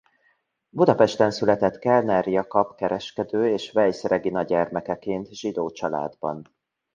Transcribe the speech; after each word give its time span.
Budapesten 0.69 1.31
született 1.31 1.79
Kellner 1.79 2.27
Jakab 2.27 2.75
kereskedő 2.75 3.47
és 3.49 3.73
Weisz 3.73 4.03
Regina 4.03 4.43
gyermekeként 4.43 5.27
zsidó 5.33 5.69
családban. 5.71 6.47